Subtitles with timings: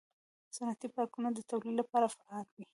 [0.55, 2.65] صنعتي پارکونه د تولید لپاره فعال وي.